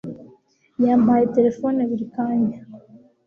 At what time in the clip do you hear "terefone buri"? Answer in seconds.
1.35-2.05